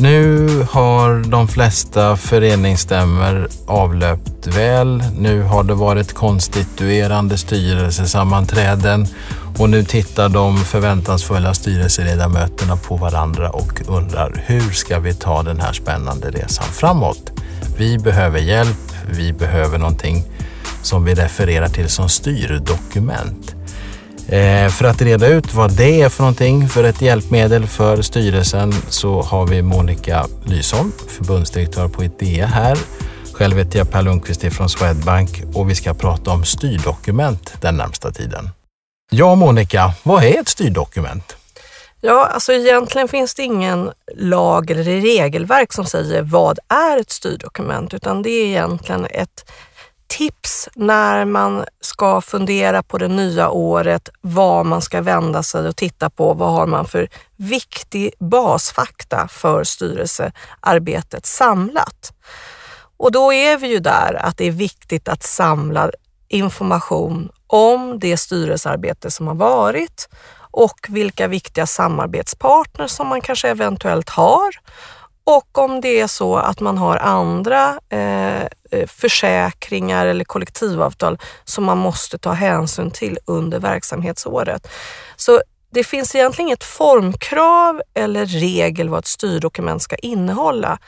[0.00, 5.02] Nu har de flesta föreningsstämmer avlöpt väl.
[5.18, 9.06] Nu har det varit konstituerande styrelsesammanträden
[9.58, 15.60] och nu tittar de förväntansfulla styrelseledamöterna på varandra och undrar hur ska vi ta den
[15.60, 17.32] här spännande resan framåt?
[17.76, 20.24] Vi behöver hjälp, vi behöver någonting
[20.82, 23.59] som vi refererar till som styrdokument.
[24.30, 28.72] Eh, för att reda ut vad det är för någonting för ett hjälpmedel för styrelsen
[28.88, 32.78] så har vi Monica Lysholm, förbundsdirektör på Idea här.
[33.32, 38.10] Själv heter jag Per Lundqvist från Swedbank och vi ska prata om styrdokument den närmsta
[38.10, 38.50] tiden.
[39.10, 41.36] Ja, Monica, vad är ett styrdokument?
[42.00, 47.94] Ja, alltså egentligen finns det ingen lag eller regelverk som säger vad är ett styrdokument,
[47.94, 49.50] utan det är egentligen ett
[50.10, 55.76] tips när man ska fundera på det nya året, vad man ska vända sig och
[55.76, 56.34] titta på.
[56.34, 62.12] Vad har man för viktig basfakta för styrelsearbetet samlat?
[62.96, 65.90] Och då är vi ju där att det är viktigt att samla
[66.28, 70.08] information om det styrelsearbete som har varit
[70.50, 74.50] och vilka viktiga samarbetspartners som man kanske eventuellt har
[75.30, 81.64] och om det är så att man har andra eh, eh, försäkringar eller kollektivavtal som
[81.64, 84.68] man måste ta hänsyn till under verksamhetsåret.
[85.16, 85.40] Så
[85.72, 90.78] det finns egentligen inget formkrav eller regel vad ett styrdokument ska innehålla.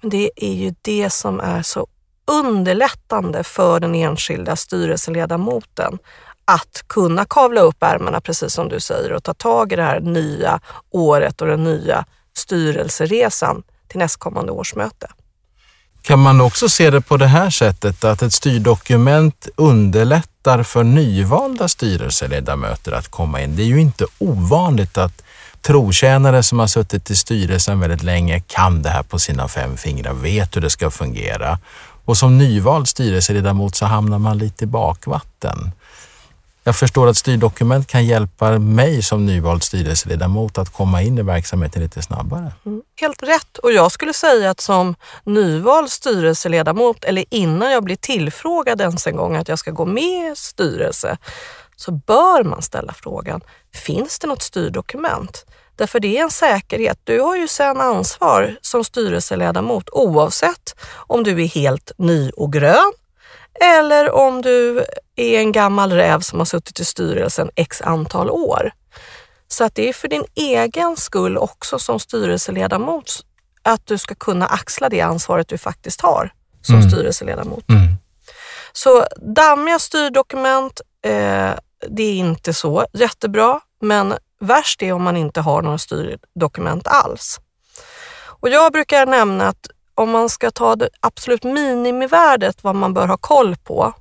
[0.00, 1.86] Men det är ju det som är så
[2.26, 5.98] underlättande för den enskilda styrelseledamoten
[6.44, 10.00] att kunna kavla upp ärmarna, precis som du säger, och ta tag i det här
[10.00, 15.06] nya året och den nya styrelseresan till nästkommande årsmöte.
[16.02, 21.68] Kan man också se det på det här sättet att ett styrdokument underlättar för nyvalda
[21.68, 23.56] styrelseledamöter att komma in?
[23.56, 25.22] Det är ju inte ovanligt att
[25.60, 30.12] trotjänare som har suttit i styrelsen väldigt länge kan det här på sina fem fingrar,
[30.12, 31.58] vet hur det ska fungera.
[32.04, 35.72] Och som nyvald styrelseledamot så hamnar man lite i bakvatten.
[36.64, 41.82] Jag förstår att styrdokument kan hjälpa mig som nyvald styrelseledamot att komma in i verksamheten
[41.82, 42.52] lite snabbare.
[42.66, 47.96] Mm, helt rätt och jag skulle säga att som nyvald styrelseledamot eller innan jag blir
[47.96, 51.18] tillfrågad ens en gång att jag ska gå med i styrelse
[51.76, 53.40] så bör man ställa frågan,
[53.74, 55.46] finns det något styrdokument?
[55.76, 56.98] Därför det är en säkerhet.
[57.04, 62.92] Du har ju sen ansvar som styrelseledamot oavsett om du är helt ny och grön
[63.60, 64.84] eller om du
[65.16, 68.72] är en gammal räv som har suttit i styrelsen x antal år.
[69.48, 73.24] Så att det är för din egen skull också som styrelseledamot
[73.62, 76.90] att du ska kunna axla det ansvaret du faktiskt har som mm.
[76.90, 77.68] styrelseledamot.
[77.68, 77.96] Mm.
[78.72, 81.50] Så dammiga styrdokument, eh,
[81.88, 87.40] det är inte så jättebra, men värst är om man inte har några styrdokument alls.
[88.24, 93.06] Och jag brukar nämna att om man ska ta det absolut minimivärdet, vad man bör
[93.06, 93.94] ha koll på,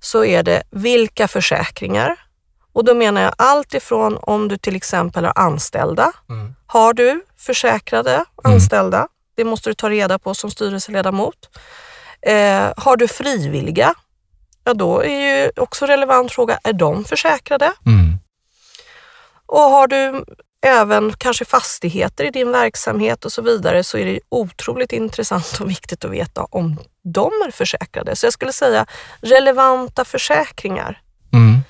[0.00, 2.16] så är det vilka försäkringar.
[2.72, 6.12] Och då menar jag allt ifrån om du till exempel har anställda.
[6.28, 6.54] Mm.
[6.66, 8.26] Har du försäkrade mm.
[8.42, 8.98] anställda?
[8.98, 9.08] Mm.
[9.36, 11.58] Det måste du ta reda på som styrelseledamot.
[12.22, 13.94] Eh, har du frivilliga?
[14.64, 17.72] Ja, då är ju också relevant fråga, är de försäkrade?
[17.86, 18.18] Mm.
[19.46, 20.24] Och har du
[20.62, 25.70] även kanske fastigheter i din verksamhet och så vidare så är det otroligt intressant och
[25.70, 28.16] viktigt att veta om de är försäkrade.
[28.16, 28.86] Så jag skulle säga
[29.20, 31.00] relevanta försäkringar.
[31.32, 31.60] Mm.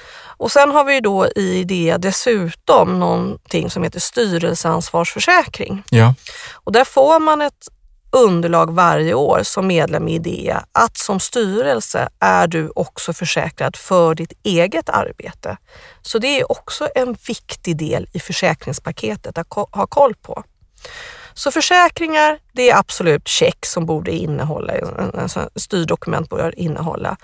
[0.41, 5.83] Och sen har vi då i det dessutom någonting som heter styrelseansvarsförsäkring.
[5.91, 6.15] Ja.
[6.53, 7.69] Och där får man ett
[8.11, 14.15] underlag varje år som medlem i IDEA att som styrelse är du också försäkrad för
[14.15, 15.57] ditt eget arbete.
[16.03, 20.45] Så det är också en viktig del i försäkringspaketet att ha koll på.
[21.35, 27.17] Så försäkringar, det är absolut check som borde innehålla, en styrdokument borde innehålla.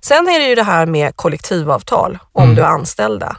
[0.00, 2.56] Sen är det ju det här med kollektivavtal om mm.
[2.56, 3.36] du är anställda.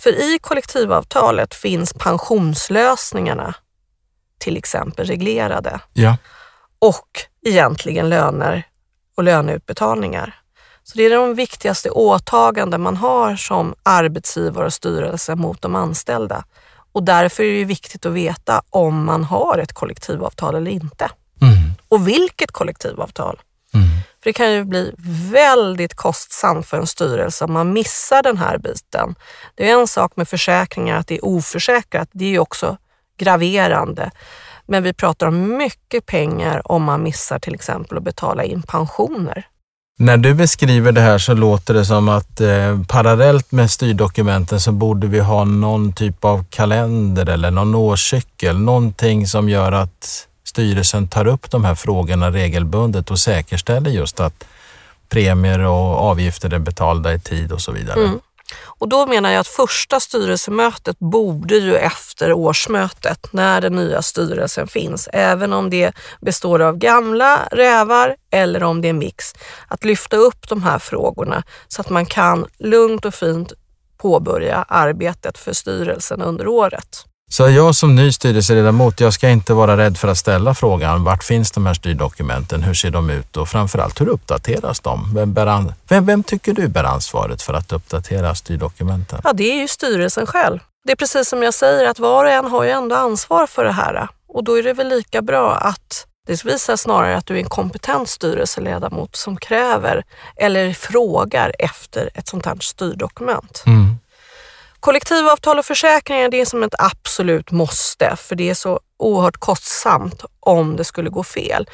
[0.00, 3.54] För i kollektivavtalet finns pensionslösningarna
[4.40, 5.80] till exempel reglerade.
[5.92, 6.16] Ja.
[6.78, 7.08] Och
[7.46, 8.62] egentligen löner
[9.16, 10.34] och löneutbetalningar.
[10.82, 16.44] Så det är de viktigaste åtaganden man har som arbetsgivare och styrelse mot de anställda.
[16.92, 21.10] Och därför är det viktigt att veta om man har ett kollektivavtal eller inte.
[21.42, 21.54] Mm.
[21.88, 23.40] Och vilket kollektivavtal.
[23.74, 23.88] Mm.
[24.22, 24.94] För det kan ju bli
[25.32, 29.14] väldigt kostsamt för en styrelse om man missar den här biten.
[29.54, 32.08] Det är en sak med försäkringar, att det är oförsäkrat.
[32.12, 32.76] Det är ju också
[33.20, 34.10] graverande.
[34.66, 39.46] Men vi pratar om mycket pengar om man missar till exempel att betala in pensioner.
[39.98, 44.72] När du beskriver det här så låter det som att eh, parallellt med styrdokumenten så
[44.72, 48.60] borde vi ha någon typ av kalender eller någon årscykel.
[48.60, 54.44] Någonting som gör att styrelsen tar upp de här frågorna regelbundet och säkerställer just att
[55.08, 58.04] premier och avgifter är betalda i tid och så vidare.
[58.04, 58.18] Mm.
[58.64, 64.68] Och då menar jag att första styrelsemötet borde ju efter årsmötet, när den nya styrelsen
[64.68, 69.32] finns, även om det består av gamla rävar eller om det är mix,
[69.68, 73.52] att lyfta upp de här frågorna så att man kan lugnt och fint
[73.98, 77.09] påbörja arbetet för styrelsen under året.
[77.32, 81.24] Så jag som ny styrelseledamot, jag ska inte vara rädd för att ställa frågan, vart
[81.24, 82.62] finns de här styrdokumenten?
[82.62, 83.36] Hur ser de ut?
[83.36, 85.14] Och framförallt, hur uppdateras de?
[85.14, 89.20] Vem, bär vem, vem tycker du bär ansvaret för att uppdatera styrdokumenten?
[89.24, 90.58] Ja, det är ju styrelsen själv.
[90.84, 93.64] Det är precis som jag säger, att var och en har ju ändå ansvar för
[93.64, 94.08] det här.
[94.28, 97.48] Och då är det väl lika bra att det visar snarare att du är en
[97.48, 100.04] kompetent styrelseledamot som kräver
[100.36, 103.62] eller frågar efter ett sånt här styrdokument.
[103.66, 103.96] Mm.
[104.80, 110.24] Kollektivavtal och försäkringar det är som ett absolut måste för det är så oerhört kostsamt
[110.40, 111.66] om det skulle gå fel.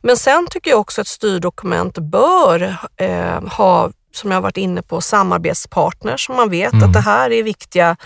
[0.00, 5.00] Men sen tycker jag också att styrdokument bör eh, ha som jag varit inne på,
[5.00, 6.84] samarbetspartners som man vet mm.
[6.84, 7.96] att det här är viktiga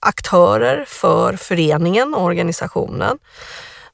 [0.00, 3.18] aktörer för föreningen och organisationen.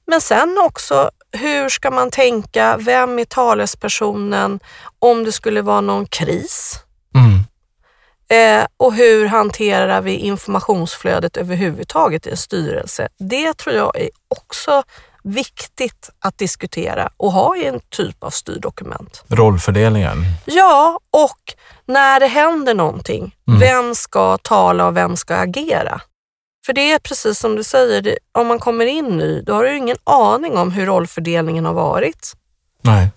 [0.07, 2.77] Men sen också, hur ska man tänka?
[2.81, 4.61] Vem är talespersonen
[4.99, 6.83] om det skulle vara någon kris?
[8.31, 13.09] Eh, och hur hanterar vi informationsflödet överhuvudtaget i en styrelse?
[13.19, 14.83] Det tror jag är också
[15.23, 19.25] viktigt att diskutera och ha i en typ av styrdokument.
[19.29, 20.25] Rollfördelningen?
[20.45, 21.55] Ja, och
[21.87, 23.61] när det händer någonting, mm.
[23.61, 26.01] vem ska tala och vem ska agera?
[26.67, 29.77] För det är precis som du säger, om man kommer in ny, då har du
[29.77, 32.33] ingen aning om hur rollfördelningen har varit.
[32.83, 33.11] Nej.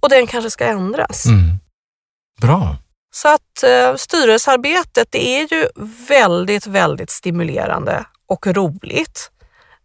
[0.00, 1.26] Och den kanske ska ändras.
[1.26, 1.58] Mm.
[2.40, 2.76] Bra.
[3.14, 5.68] Så att eh, styrelsearbetet det är ju
[6.08, 9.30] väldigt, väldigt stimulerande och roligt.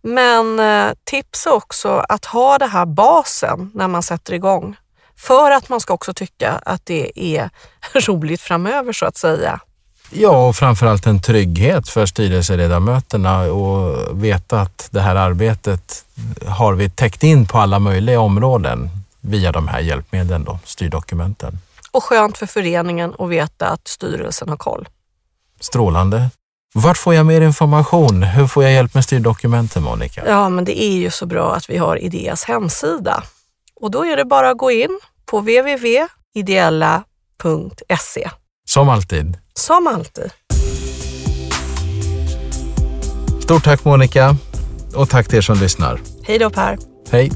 [0.01, 4.75] Men eh, tips är också att ha det här basen när man sätter igång.
[5.17, 7.49] För att man ska också tycka att det är
[8.07, 9.59] roligt framöver så att säga.
[10.11, 16.05] Ja, och framförallt en trygghet för styrelseledamöterna och veta att det här arbetet
[16.47, 18.89] har vi täckt in på alla möjliga områden
[19.21, 21.59] via de här hjälpmedlen, då, styrdokumenten
[21.91, 24.87] och skönt för föreningen att veta att styrelsen har koll.
[25.59, 26.29] Strålande.
[26.73, 28.23] Vart får jag mer information?
[28.23, 30.23] Hur får jag hjälp med styrdokumenten, Monica?
[30.27, 33.23] Ja, men det är ju så bra att vi har Ideas hemsida.
[33.75, 38.29] Och då är det bara att gå in på www.ideella.se.
[38.65, 39.37] Som alltid.
[39.53, 40.31] Som alltid.
[43.43, 44.35] Stort tack Monica
[44.95, 46.01] och tack till er som lyssnar.
[46.23, 46.77] Hej då Per.
[47.11, 47.31] Hej.